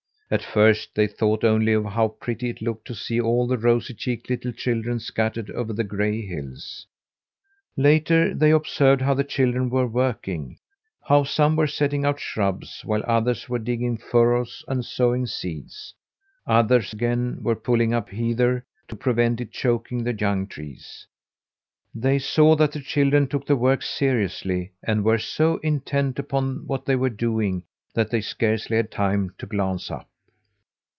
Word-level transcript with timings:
At 0.33 0.43
first 0.45 0.95
they 0.95 1.07
thought 1.07 1.43
only 1.43 1.73
of 1.73 1.83
how 1.83 2.07
pretty 2.07 2.49
it 2.51 2.61
looked 2.61 2.87
to 2.87 2.95
see 2.95 3.19
all 3.19 3.47
the 3.47 3.57
rosy 3.57 3.93
cheeked 3.93 4.29
little 4.29 4.53
children 4.53 5.01
scattered 5.01 5.49
over 5.51 5.73
the 5.73 5.83
gray 5.83 6.21
hills. 6.25 6.87
Later, 7.75 8.33
they 8.33 8.51
observed 8.51 9.01
how 9.01 9.13
the 9.13 9.25
children 9.25 9.69
were 9.69 9.85
working 9.87 10.57
how 11.03 11.25
some 11.25 11.57
were 11.57 11.67
setting 11.67 12.05
out 12.05 12.17
shrubs, 12.17 12.81
while 12.85 13.03
others 13.05 13.49
were 13.49 13.59
digging 13.59 13.97
furrows 13.97 14.63
and 14.69 14.85
sowing 14.85 15.25
seeds. 15.27 15.93
Others 16.47 16.93
again 16.93 17.43
were 17.43 17.53
pulling 17.53 17.93
up 17.93 18.07
heather 18.07 18.65
to 18.87 18.95
prevent 18.95 19.41
its 19.41 19.51
choking 19.57 20.01
the 20.05 20.13
young 20.13 20.47
trees. 20.47 21.07
They 21.93 22.19
saw 22.19 22.55
that 22.55 22.71
the 22.71 22.79
children 22.79 23.27
took 23.27 23.45
the 23.45 23.57
work 23.57 23.81
seriously 23.81 24.71
and 24.81 25.03
were 25.03 25.19
so 25.19 25.57
intent 25.57 26.19
upon 26.19 26.67
what 26.67 26.85
they 26.85 26.95
were 26.95 27.09
doing 27.09 27.63
that 27.93 28.11
they 28.11 28.21
scarcely 28.21 28.77
had 28.77 28.91
time 28.91 29.35
to 29.37 29.45
glance 29.45 29.91
up. 29.91 30.07